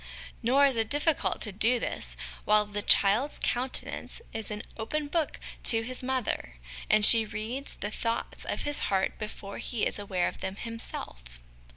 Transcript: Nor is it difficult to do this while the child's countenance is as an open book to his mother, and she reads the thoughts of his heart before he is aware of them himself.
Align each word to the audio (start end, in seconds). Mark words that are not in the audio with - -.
Nor 0.41 0.65
is 0.65 0.77
it 0.77 0.89
difficult 0.89 1.41
to 1.41 1.51
do 1.51 1.79
this 1.79 2.17
while 2.43 2.65
the 2.65 2.81
child's 2.81 3.37
countenance 3.37 4.19
is 4.33 4.47
as 4.47 4.57
an 4.57 4.63
open 4.75 5.07
book 5.07 5.39
to 5.65 5.83
his 5.83 6.01
mother, 6.01 6.55
and 6.89 7.05
she 7.05 7.23
reads 7.23 7.75
the 7.75 7.91
thoughts 7.91 8.43
of 8.43 8.63
his 8.63 8.79
heart 8.89 9.19
before 9.19 9.59
he 9.59 9.85
is 9.85 9.99
aware 9.99 10.27
of 10.27 10.39
them 10.39 10.55
himself. 10.55 11.43